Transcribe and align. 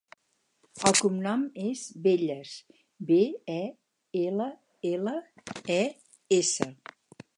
El 0.89 0.95
cognom 0.99 1.43
és 1.71 1.83
Belles: 2.07 2.55
be, 3.11 3.19
e, 3.59 3.61
ela, 4.23 4.49
ela, 4.95 5.15
e, 5.79 5.81
essa. 6.41 6.73